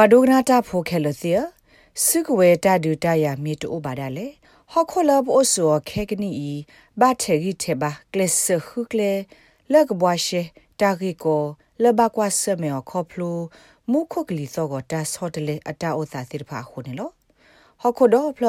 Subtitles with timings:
[0.00, 1.32] ပွာဒိုဂနာတာဖိုခဲလစီ
[2.04, 4.26] စုကဝဲတာဒူတာယာမီတိုဘာဒါလေ
[4.72, 6.30] ဟခုလဘအိုဆိုခဲကနီ
[7.00, 9.12] ဘာထေဂီထေဘာကလစခုကလေ
[9.72, 10.42] လကဘွားရှေ
[10.80, 11.42] တာဂီကို
[11.82, 13.38] လဘကွာဆမေခေါဖလို
[13.90, 17.12] မုခုကလီစောကတာဆော့တလေအတာအိုသာတိဖာခုန်နော်
[17.82, 18.46] ဟခုဒေါဖလ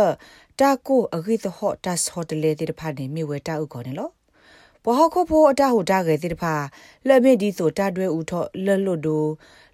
[0.59, 4.09] တာကိုအဂိသဟောတာဆော့တလေတိဖာနေမြေဝဲတာဥခေါ်နေလော
[4.85, 6.53] ဘဟခုဖိုအတာဟူတာကေတိဖာ
[7.07, 9.25] လက်မေဒီဆိုတာတွဲဥထောလလွတ်ဒို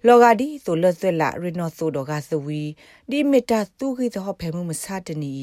[0.06, 2.62] လောဂါဒီဆိုလဆွဲလာရနောဆိုတော့ကသဝီ
[3.10, 5.34] ဒီမီတာသူခိသဟဖဲမှုမစတနီ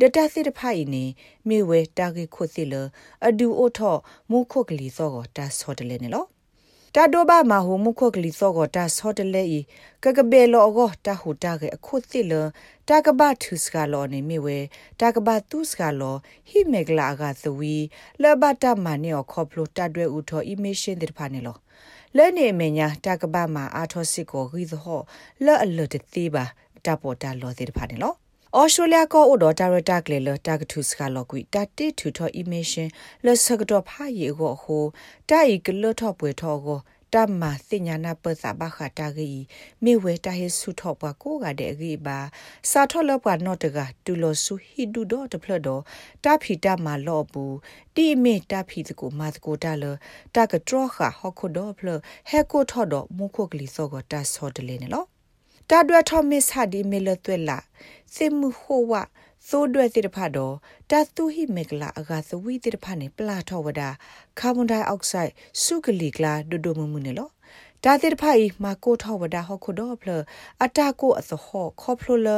[0.00, 1.04] ဒတာစစ်တဖိုင်နေ
[1.48, 2.74] မြေဝဲတာကေခုစစ်လ
[3.26, 3.96] အဒူအိုထော
[4.30, 6.24] မုခုကလီစောကတာဆော့တလေနေလော
[6.96, 9.60] တာဒိုဘာမဟိုမုခုကလီစောကတာဆော့တလေဤ
[10.04, 12.32] ကကဘေလောကတာဟူတာကေအခုစစ်လ
[12.88, 14.58] တာကဘထုစကလောနေမြေဝဲ
[15.00, 16.16] တာကဘသူစကလော
[16.48, 17.76] ဟိမေဂလာကသဝီ
[18.22, 21.56] လဘတာမနေခေါပလိုတာတွဲဥထောအီမေရှင်တဲ့ဖာနေလော
[22.16, 25.00] လဲနေမညာတကပမှာအာထောစစ်ကိုဂီသဟော
[25.44, 26.44] လဲအလတ်တေးပါ
[26.84, 28.14] တပေါ်တာလောသေးတဖာနေလော
[28.56, 32.88] အော်စတြေးလျကောအိုဒတာရတာကလေလတာကထုစကလောကွီတာတိထူထောအီမရှင်
[33.24, 34.84] လဆကတော့ဖာရီကိုဟို
[35.30, 36.78] တာဤကလထောပွေထောကို
[37.14, 39.30] တမ္မာစညာနာပစဘာခတာဂီ
[39.84, 42.18] မေဝဲတာဟေဆုထောပွားကိုကတဲ့ဂီပါ
[42.70, 45.78] စာထောလပွားနော့တကတူလောဆုဟီဒူဒေါတဖလဒေါ
[46.24, 47.56] တာဖီတာမာလော့ဘူး
[47.96, 49.84] တီမေတာဖီတကိုမာတကိုတာလ
[50.34, 51.88] တာကထရခဟခုဒေါဖလ
[52.28, 55.06] ဟဲကိုထော့ဒေါမုခုကလီစောကတာဆောတလေနော်
[55.70, 57.58] တာဒွတ်ထောမစ်ဟာဒီမေလသွဲလာ
[58.14, 58.92] စေမှုဟိုဝ
[59.48, 60.54] သိုးတွဲတိတဖတ်တော့
[60.90, 63.82] တသုဟိမေကလာအကသဝိတိတဖတ်နေပလာထောဝဒ
[64.38, 67.28] ကာဗွန်ဒိုင်အောက်ဆိုက်စုကလီကလာဒိုဒိုမမှုနေလော
[67.84, 70.10] တာတိတဖတ်ဤမာကိုထောဝဒဟခုတော့ဖလ
[70.64, 72.28] အတာကိုအသဟောခေါဖလိုလ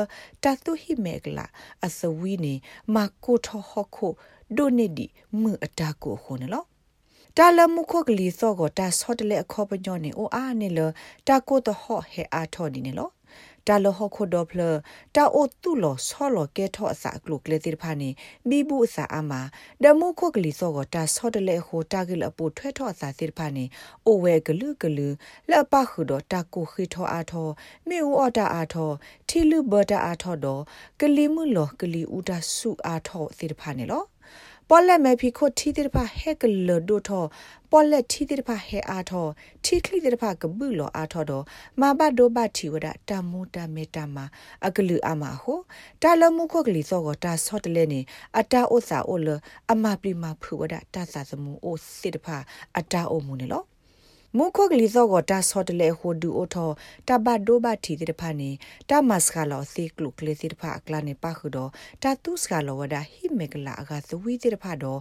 [0.45, 1.47] တသုဟိမေကလာ
[1.85, 2.55] အသဝိနေ
[2.95, 4.07] မာကိုထောဟခု
[4.57, 5.07] ဒိုနေဒီ
[5.41, 6.65] မှုအတာကိုခုနေလော
[7.37, 10.81] တာလမှုခုကလီစောကိုတာဆော့တလေအခေါပညောနေအိုအားနေလ
[11.29, 13.11] တာကိုတဟောဟဲအားထောနေနေလော
[13.69, 14.61] တာလဟခုဒဖလ
[15.15, 18.11] တာအိုတူလဆောလကဲထောအစာကလုကလေတိဖာနေ
[18.49, 19.33] ဘီဘူးအစာအမ
[19.83, 23.65] ဒမုခုကလီစောကတာဆောတလေဟိုတာကလအပူထွဲထောအစာတိဖာနေ
[24.07, 25.09] အိုဝဲကလူကလူ
[25.51, 27.49] လပခုဒတာကိုခိထောအာထော
[27.89, 28.91] မေဦးအတာအာထော
[29.29, 30.47] ထီလူဘတာအာထောဒ
[31.01, 34.05] ကလီမှုလကလီဦးတာစုအာထောတိဖာနေလော
[34.71, 37.25] ပေါ်လက်မဲဖီခိုတီတိဖာဟဲကလဒိုထော
[37.71, 39.27] ပေါ်လက်တီတိဖာဟဲအားထော
[39.65, 41.45] တီခလီတိဖာကပုလောအားထောတော့
[41.81, 44.17] မာဘဒိုဘတီဝဒတမူတမေတမ
[44.67, 45.59] အကလူအမဟို
[46.03, 48.01] တာလမှုခုကလီစောကတာဆော့တလဲနေ
[48.39, 49.29] အတာဥစာအိုလ
[49.71, 52.37] အမပရိမဖုဝဒတာစာစမှုအိုစစ်တဖာ
[52.79, 53.65] အတာအိုမှုနေလော
[54.39, 56.71] မုခကလီစောကတာဆော့တလေဟိုဒူအိုထော
[57.09, 58.51] တဘဒိုဘတီတိဖာနေ
[58.91, 61.71] တာမတ်စကလောစီကလုကလေစီတဖာအကလာနေပါခုတော့
[62.03, 65.01] တာတုစကလောဝဒဟိမေကလာအကသဝီတိတဖာတော့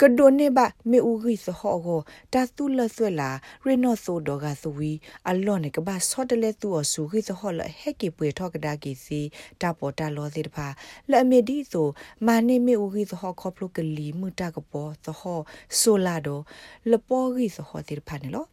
[0.00, 0.58] ကဒိုနေဘ
[0.90, 2.00] မေဦးဂိစဟောကို
[2.32, 3.30] တာသူလဆွဲလာ
[3.66, 4.92] ရနောဆိုဒေါကသဝီ
[5.28, 9.20] အလောနေကဘာဆော့တလေသူအဆူဂိစဟောလဟက်ကေပွေထောကဒါကီစီ
[9.60, 10.66] တာပေါ်တာလောစီတဖာ
[11.10, 11.88] လက်အမေဒီဆို
[12.26, 15.40] မာနေမေဦးဂိစဟောခေါပလုကလီမူတာကပေါ်သဟော
[15.80, 16.42] ဆိုလာတော့
[16.90, 18.46] လပေါ်ဂိစဟောတိတဖာနေလော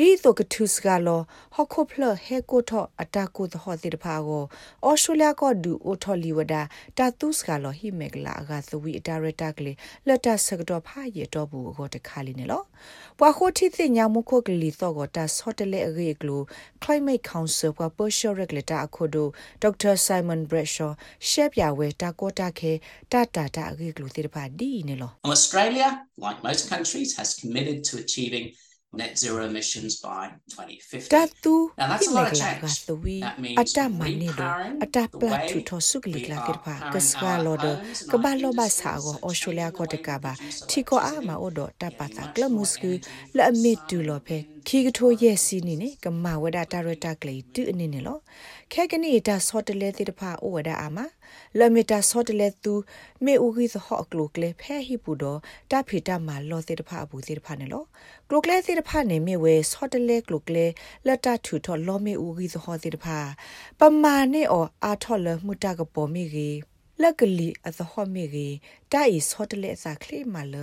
[0.00, 1.20] ဒီဆိုကထုစကလော
[1.54, 4.44] ဟခုဖလဟေကိုထအတာကိုသဟောစီတဖာကို
[4.84, 6.54] အော်စတြေးလျကဒူအိုထော်လီဝဒ
[6.98, 9.72] တာတုစကလောဟိမေကလာအကသဝီအတာရတာကလေ
[10.06, 12.62] လတ်တဆကတော့ဖာရတော့ဘူးကိုတခါလီနေလော
[13.18, 16.42] ပွာခိုတီသိညာမခုကလီသောကတာဆော့တလေအရေကလို
[16.82, 19.28] Climate Council ပွာပေါ်ရှိုရက်လက်တာအခုဒို
[19.62, 20.92] ဒေါက်တာဆိုင်မန်ဘရက်ရှော
[21.28, 22.72] ရှက်ပြဝဲတာကောတာခဲ
[23.12, 25.88] တာတာတာအရေကလိုတေတဖာဒီနေလော Australia
[26.24, 28.46] like most countries has committed to achieving
[28.96, 31.08] net zero emissions by 2050.
[31.14, 32.72] Tatu now that's a lot of ga change.
[32.86, 36.22] suwi That means ata mani do repowering ata the pla way tu tho suk li
[36.22, 38.22] we la are kir pa powering ka ska our lo do homes and ka our
[38.24, 40.22] ba lo ba industries sa go and australia changing ko the de way ka we
[40.26, 42.48] ba produce thi ko a electricity, ma o do ta pa getting sa much kla
[42.48, 45.32] more musku energy la from mi sun tu lo phe wind, khi ga tho ye
[45.46, 46.32] si ni ne ka ma
[48.74, 49.60] wa da ta ra ta kle tu ni ne lo khe ka ni ta so
[49.60, 51.04] de le ti da pha o wa da a ma
[51.54, 52.84] la mi ta so de le tu
[53.20, 56.38] me u gi so ho klo kle phe hi pu do ta phi ta ma
[56.40, 57.88] lo ti da pha bu ti da pha ne lo
[58.28, 60.74] klo kle ti da pha ne me we so de le klo kle
[61.04, 63.36] la ta thu tho lo me u gi so ho ti da pha
[63.78, 66.62] pa ma ne o a tho le mu ta ka po mi gi
[67.02, 68.60] လက်ကလီအသဟမေရီ
[68.92, 70.54] တိုင်ဆော့တလေစာခလေမလ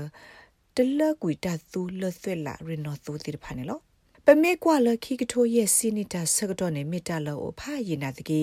[0.76, 3.80] တလကွီတသူလဆွဲလာရနောသူတိဖာနေလော
[4.28, 8.42] ပမေကွာလခိကထိုရဲ့စီနီတာဆကတော့နေမီတာလောဖာရင်နာတကီ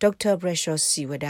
[0.00, 1.26] ဒေါက်တာဘရက်ရှော့စီဝဒ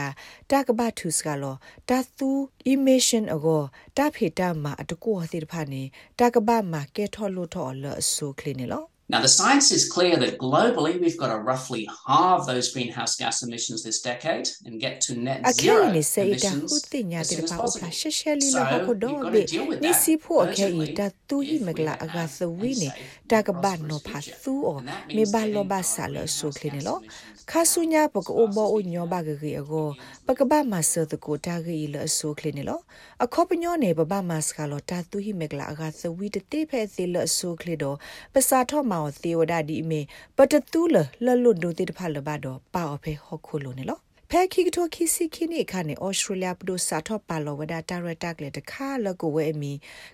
[0.51, 1.55] တာကဘထုစကလော
[1.89, 2.29] တာသူ
[2.67, 3.63] အီမေရှင်အကို
[3.97, 5.83] တာဖေတာမှာအတကူဟတိဖာနေ
[6.19, 13.43] တာကဘမှာကဲထော်လို့ထော်လအဆူခလင်းနေလော Now, the science is clear that globally we've got to roughly halve those greenhouse gas
[13.43, 17.29] emissions this decade and get to net zero akhe ni se ita emissions hutinya as
[17.29, 17.87] de soon as pa possible.
[17.87, 20.03] opla shesheli la So, ho ko you've do got to be deal with ni that
[20.03, 22.63] si pho akhe urgently i ta tu hi if we megla have aga sa a
[22.63, 24.39] wi ni safe ta and ka ba no prosperous pha future.
[24.43, 26.59] su o And that me means ba lo getting ba our sa lo su greenhouse
[26.59, 28.87] kle ni gas lo emissions kha su nya pa ko down bo as o fast
[28.87, 29.27] as nyo we ba can.
[29.27, 31.87] ge ge go We use pa ka ba ma sa de ko ta ge i
[31.87, 32.77] lo su kle ni lo
[33.19, 35.91] a kho pa nyo ne ba ba ma ska lo ta tu hi megla aga
[35.91, 37.97] sa wi de te phe se lo su kle do
[38.33, 39.99] pa sa tho ma o the o da di me
[40.35, 43.13] pa ta tu lo lo lo do te pha lo ba do pa o phe
[43.25, 43.97] ho khu lo ni lo
[44.35, 49.73] ဖဲခိကတိုခီစီခီနေခါနေဩစတြေးလျပဒိုစာထောပါလောဝဒတာရတက်လေတခါလကိုဝဲမီ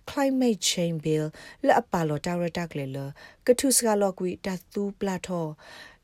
[0.09, 1.25] climate change bill
[1.65, 2.97] လအပါလောတာရတက်လေလ
[3.45, 5.45] ကထုစကလောကွီတသူပလာထော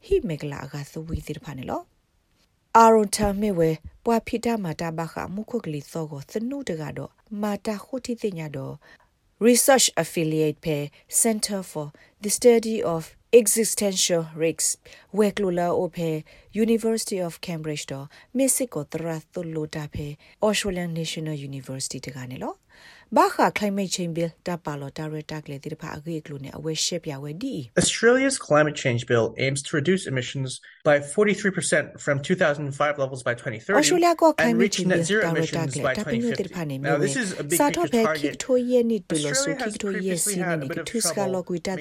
[0.05, 1.81] ဟိမေကလာကသဝီတိဖာနေလော
[2.77, 3.69] အာရွန်တာမေဝဲ
[4.05, 7.11] ပွာဖီတာမာတာဘခမုခုကလီသောကိုသနုတကတော့
[7.41, 8.73] မာတာခုတိတိညာတော့
[9.39, 11.91] research affiliate pe center for
[12.21, 14.77] the study of existential risks
[15.13, 16.23] weklula ope
[16.53, 17.85] university of cambridge
[18.33, 18.85] mexico
[19.91, 22.11] pe australian national university de
[23.15, 25.69] gane lo ba kha climate change bill ta pa lo ta re ta kle ti
[25.69, 29.77] pha agi klu ne awe ship ya we di Australia's climate change bill aims to
[29.77, 34.89] reduce emissions by 43% from 2005 levels by 2030 australia ko and climate reach change
[34.89, 36.79] net bill zero ta re ta emissions kle by ta pinyo ti pha ne 2050.
[36.79, 38.39] me Now, we this is a big sa tho picture pe ki target.
[38.39, 40.65] tho ye ni tu lo su Australia ki has tho ye previously si had ne
[40.65, 41.79] a bit ki of tu ska lo trouble ku ta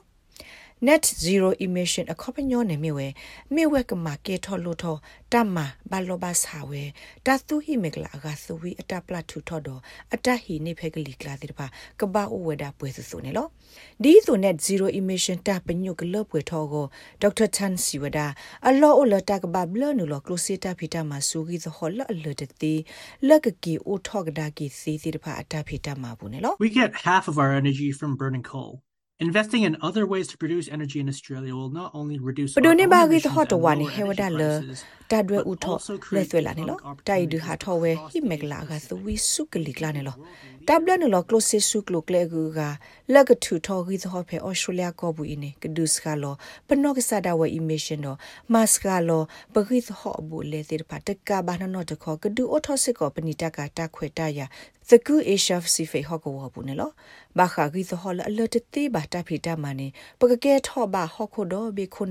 [0.88, 3.08] net zero emission အခေါပညောနေမြဝဲ
[3.56, 4.96] မြဝဲကမာကေထောလို့ထော
[5.34, 6.84] တမ္မာဘလောဘဆာဝဲ
[7.26, 9.82] တသူဟိမေကလာအကသဝီအတပလတ်ထူထောတော့
[10.14, 11.68] အတဟိနေဖဲကလီကလာတဲ့ပါ
[12.00, 13.50] ကဘာအိုဝဲတာပွဲဆဆူနေလို့
[14.04, 16.86] ဒီဆို net zero emission တပညုကလပွေထောကို
[17.22, 18.28] ဒေါက်တာချန်စီဝဒါ
[18.68, 22.74] အလောအလတကဘာဘလနုလကလိုစီတာဖီတာမဆူဂီသဟောလအလတတိ
[23.28, 28.72] လက်ကကီအိုထောကဒါကီစီစီတဖာအတဖီတာမဘူးနေလို့ We get half of our energy from burning coal.
[29.28, 32.78] Investing in other ways to produce energy in Australia will not only reduce ပဒို our
[32.80, 34.80] နေ own ဘာဂီ emissions တဟော and တဝါနေ lower ဟေဝ energy ဒါလ prices,
[35.12, 40.18] တာဒွဲ but ဥထော also လက် create သွဲလာနေလို့ economic တိုင်ဒူဟာထောဝဲဟိမက်လာကသဝီစုကလီကလာနေလို့
[40.68, 42.60] တဘလနလောကလိုစစ်စုကလိုကလေကူက
[43.14, 46.34] လက်ကထူထောဂီသဟောဖေအော်စတြေးလျကောဘူးအင်းကဒုစကလော
[46.68, 48.18] ပနော့ကဆာဒဝဲ emission တော့
[48.54, 49.22] မတ်စကလော
[49.54, 53.18] ပဂီသဟောဘူးလေတိဖတ်တကဘာနနော့တခောကဒူအော်ထောစစ်ကောပ
[54.92, 56.94] နိတကတာခွေတရသကူအေရှဖစီဖေဟောကောဘူးနေလို့
[57.38, 59.88] ဘာခါဂီသဟောလအလတတိဘာတာဖီတာမနေ
[60.20, 62.04] ပကကဲထောဘာဟောခိုတော့ဘေခု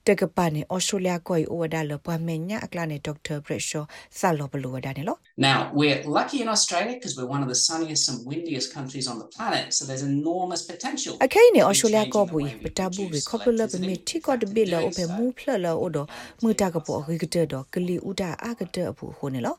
[0.06, 3.84] တကပနေဩစတြေးလျကိုအိုဝဒါလပမညာအကလာနေဒေါက်တာဘရက်ရှော
[4.18, 9.18] ဆာလောဘလိုဝဒါနေလို့ Now, we're lucky in Australia because we're one of the sunniest and windiest countries on
[9.22, 11.14] the planet, so there's enormous potential.
[11.26, 13.94] အခိုင်နေ to ဩ be စတြေးလျ changing ကို the ဘူး way ပ we တာဘူး produce ခေါပလပမီ
[13.96, 14.08] electricity.
[14.10, 15.98] တီကောတဘီလော Doing အပမူ so, ဖလလောအိုဒ
[16.42, 19.56] မူတာကပေါ်ဂိကတဲ့တော့ကလီဥဒါအကတဲ့ဘူးခုနေလော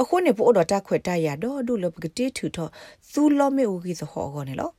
[0.00, 2.70] အခုနေပို့တော့တာခွက်တရတော့ဒုလပကတိထူတော့
[3.12, 4.70] သူလောမေဦးကြီးသဟောကောနေလော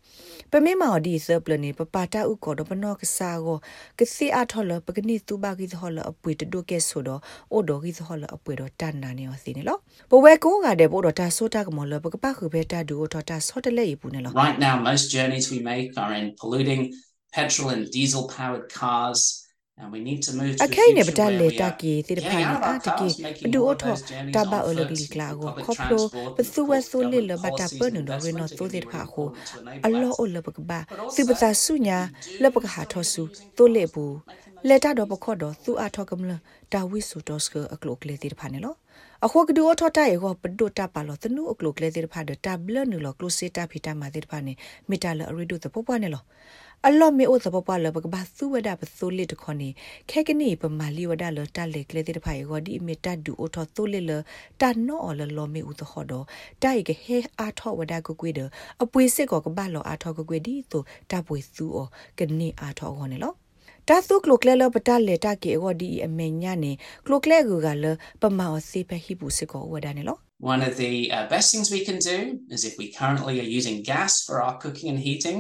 [0.51, 3.57] ပမေမော်ဒီဆပ်လနေပပတာဥကောတော့ပနောကစားကို
[3.99, 7.21] ကစီအထော်လပကနိသူဘာကြီးသဟောလအပွေတဒုကဲဆိုတော့
[7.51, 9.77] အိုဒိုကြီးသဟောလအပွေတော့တန်နာနေော်စီနေလော
[10.11, 16.81] ဘဝဲကိုကတဲ့ပို့တော့တာဆိုတာကမောလပကပခုပဲတာဒူတော့တာဆော့တလေပူနေလော Right now, most journeys we make are in polluting
[17.35, 19.48] petrol and diesel powered cars.
[19.81, 21.73] And we need to move to a အခိုင်နေပ future တ where လေ we တ are
[21.81, 23.79] ကီတိတဖာ getting နေ out of အ our တကီ cars, ပ making ဒူ more အ of
[23.81, 26.47] ထော those journeys တ on ဘာအလ foot ကလီကလာ with ကို public ခေါပလို transport, ပ and
[26.51, 28.83] စု of ဝဲ course, ဆိုလီလ government ဘတာ policies ပ and နုတော့ရန investment သို are တဲ့
[28.83, 30.19] gonna ဖာ be ကို really important to အ enable လော us.
[30.23, 30.79] အလပကဘာ
[31.15, 31.99] စိပသာဆုညာ
[32.43, 33.23] လပကဟာထောဆု
[33.57, 34.15] တိုလေဘူး
[34.67, 35.71] လက်တာတော့ပခော့တော့သူ
[39.21, 44.53] အထောက်ကမလတာဝိဆူတော့စကအကလုကလေတိဖာနေလောအခုကဒူအထောတာရေကိုပဒုတာပါလို့တနုအကလုကလေတိဖာဒတာဘလနုလောကလုစီတာဖီတာမာတိဖာနေ
[44.89, 46.23] မီတာလအရီဒုတပပနေလော
[46.87, 49.69] အလောမေအိုသပပလဘကဘာသူဝဒပသုလစ်တခနီ
[50.09, 54.11] ခဲကနီပမာလီဝဒလတလေကလေတိဖာရေကိုဒီမီတာဒူအထောသုလစ်လ
[54.61, 56.25] တာနောလလောမေဥသခောတော့
[56.63, 58.39] တိုင်ကဟဲအာထောဝဒကကွေဒ
[58.83, 60.79] အပွေစစ်ကောကဘာလောအာထောကကွေဒီတူ
[61.11, 63.33] တပွေသူအောကနေအာထောခေါနေလော
[63.89, 66.71] တာသုကလုကလဲလပတလေတကေဝဒီအမေညာနေ
[67.05, 67.85] ကလုကလဲဂူကလ
[68.21, 70.17] ပမာအစီပဟိပုစကောဝဒနေလော
[70.53, 72.17] One of the uh, best things we can do
[72.55, 75.37] is if we currently are using gas for our cooking and heating,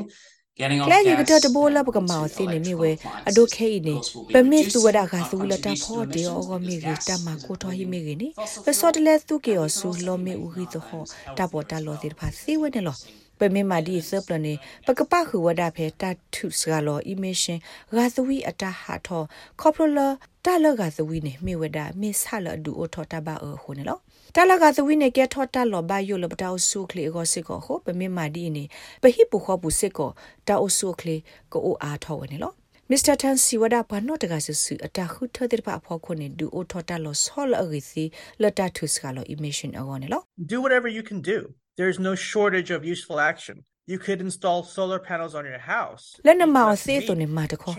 [0.59, 3.55] getting off ကလဲက gas တတဘောလ and ပကမော onto စီနေမီဝဲ electrical အဒို appliances.
[3.55, 6.49] ခဲနေ Of course, we'll be ပမေသူဝ reducing ဒခ our ဆူလတာ contribution ဖော to ဒီအော emissions
[6.51, 9.05] ဂမီ because ဂီတ gas မ is ကို a တော်ဟိမီဂီနီ fossil ပစောတ fuel.
[9.05, 11.09] လဲသူကေ And ော we can ဆူ also လော be မီဥ making ဂီ our တဟော homes
[11.37, 14.53] တပေါ် healthier တ as လော well တိဖာ by စီဝဲနေလော reducing ပမေမာဒီစပလနေ
[14.85, 16.03] ပကပခူဝဒဖဲတ
[16.33, 17.59] ထုစကလောအီမေရှင်
[17.95, 19.23] ဂါသဝီအတဟာထော
[19.61, 19.99] ခေါပလလ
[20.45, 23.99] တလဂါသဝီနေမိဝဒမိဆလဒူအိုထောတဘာအခုနေလော
[24.35, 28.63] တလကသဝိနေကထောတလောဘယိုလဘတောဆုခလီကိုစစ်ကိုဟိုပမေမာဒီနေ
[29.01, 30.09] ပဟိပခောပုစစ်ကို
[30.47, 31.15] တာအဆုခလီ
[31.51, 32.53] ကိုအိုအားထောဝနေလော
[32.91, 38.03] မစ္စတာတန်စီဝဒဘာနော့တကဆဆူအတခုထတဲ့ပါဖောခုနေဒူအိုထောတလောဆောလအဂီစီ
[38.41, 41.37] လတထုစကလောအီမီရှင်အဝနေလော Do whatever you can do.
[41.79, 43.63] There is no shortage of useful action.
[43.87, 46.03] You could install solar panels on your house.
[46.27, 47.73] လနမောစေတုန်မာတခော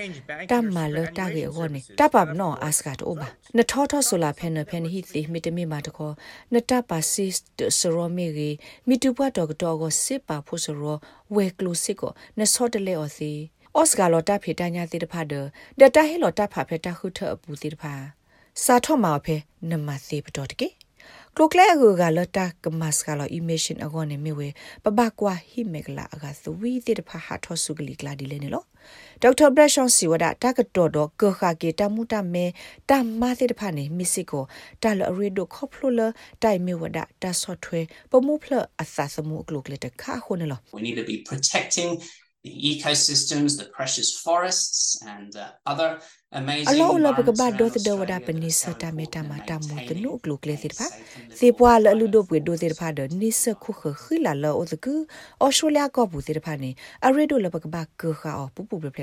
[0.53, 6.13] တမလတာကေဟောနေတပပနောအာစကတ်အိုဘာနထောထောဆိုလာဖဲနဖဲနဟိတိမီတမီမာတခော
[6.55, 7.31] နတပါစစ်
[7.79, 8.51] စရောမီဂီ
[8.89, 10.97] မီတူပွားတော်တော်ကိုစစ်ပါဖို့စရော
[11.35, 13.31] ဝဲကလုစစ်ကိုနဆော့တလေအော်စီ
[13.77, 15.35] အော့စကလောတာဖေတညာတိတဖာဒ
[15.81, 17.95] ဒတာဟေလောတာဖာဖေတခုထအပူတိတဖာ
[18.65, 19.37] စာထော့မာဖေ
[19.71, 20.69] နမသေပတော်တကေ
[21.37, 24.49] ကလုကလဲအကူကလတာကမတ်ကလော emission အကောနေမြဝေ
[24.85, 28.65] ပပကွာဟိမေကလာအကသဝီတိတဖာဟာထောဆုကလီကလာဒီလေနေလော
[29.23, 32.45] ဒေါက်တာဘရက်ရှောင်းစီဝဒတာကတော်တော့ကခကေတမှုတမဲ
[32.91, 34.45] တမတိတဖာနေမစ်စစ်ကို
[34.83, 36.09] တာလအရီဒိုခေါပလိုလာ
[36.43, 41.91] တိုင်မြဝဒတာဆော့ထွဲပမှုဖလအသသမှုကလုကလေတခါခုနေလော We need to be protecting
[42.43, 45.91] the ecosystems, the precious forests, and uh, other
[46.41, 49.47] amazing အလောလဘကဘာဒို environments တဒ around ဝဒ Australia ပနိစ so တာမေ that တာ we မာ can
[49.49, 54.95] တာမူတ maintain နုကလုကလေတိဖာ a safe and စေပွားလ livable လူဒိုပွေဒိုတိဖာဒနိစခုခခိလာလောအဒကူ
[55.43, 56.71] အော်စတြေးလျကောဘူးတိဖာနေ
[57.07, 58.99] အရီဒိုလဘကဘာကခါပူပူပပ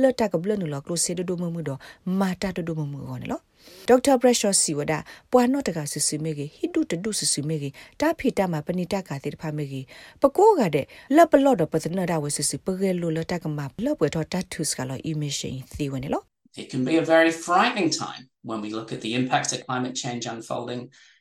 [0.00, 1.80] လတကဘလနလောကလိုစေဒဒမမှုတော့
[2.20, 3.40] မာတာဒဒမမှုကောနေလော
[3.88, 4.92] ဒေါက်တာဘရက်ရှော့စီဝဒ
[5.32, 9.84] ပွာနော့တကဆူဆူမေကြီးဟိတုတတုဆူဆူမေကြီးတာဖီတာမှာပဏိတကာတိတဖာမေကြီး
[10.22, 16.22] ပကိုးကတဲ့လက်ပလော့တော့ပစနဒါဝဆူဆူပဂဲလိုလတကမှာလော့ပွေတော့တတ်ထုစကလောအီမီရှင်သီဝင်လော
[16.62, 19.94] It can be a very frightening time when we look at the impact of climate
[19.94, 21.11] change unfolding, but it's also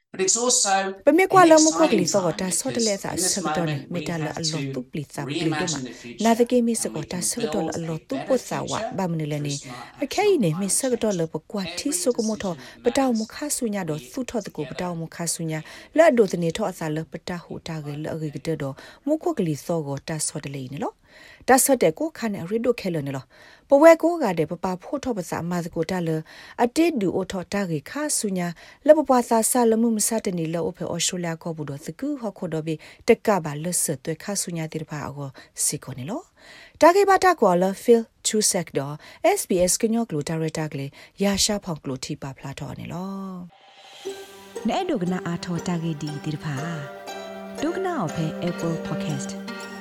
[1.06, 4.62] ပမေကွာလမကိုက exciting လီစောက time တာဆော့တလက်စာ because in this စကတော့ moment မေ we တလ have အလော
[4.64, 7.98] to တုပလီစာပလီဒို reimagine မ the future နာတကေမီစ and က we တာ can စကတော့ build အလော
[7.98, 15.60] a တု better ပစာဝ future ဘာမနလနေ through smart အခဲနေမီစကတော့လပကွာတီဆုကမထ Every ပတောင်မ decision ခဆုညာတော့သုထော့တကိုပတောင်မခဆုညာ
[15.98, 18.76] လက်ဒိုတနေထော့အစာလပတဟူတာကလအဂိကတတော့
[19.08, 20.94] မုခုကလီစောကိုတာဆော့တလေနေလော
[21.48, 23.26] တာဆော့တဲ့ကိုခါနေရီဒိုခဲလနေလော
[23.70, 26.10] ပဝဲကိုကတဲ့ပပဖို့ထော့ပစာမသကိုတာလ
[26.64, 28.48] အတေဒူအိုထော့တာကေခါဆုညာ
[28.88, 32.76] လပပွားစာဆလမှုမစတနေလောအဖေအော်ရှိုလျာကောဘူးတော့သကူဟခုတော့ဘီ
[33.08, 35.30] တက်ကပါလဆတ်တွဲခါဆုညာတိတပါအော
[35.64, 36.22] စီကိုနေလော
[36.82, 38.96] တာကေဘာတာကောလဖီလ်ချူဆက်တော့
[39.40, 40.92] SBS ကညော့ကလိုဒါရတာကလေး
[41.24, 43.12] ရာရှာဖောင်ကလိုတီပါဖလာတော့နေလော
[44.68, 46.56] နဲ့ဒုကနာအာထောတာဂေဒီဒီဖာ
[47.62, 49.30] ဒုကနာအဖေ Apple Podcast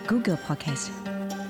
[0.08, 0.86] Google Podcast